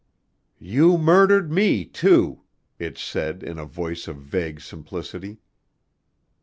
[0.57, 2.41] "You murdered me, too!"
[2.79, 5.37] it said in a voice of vague simplicity.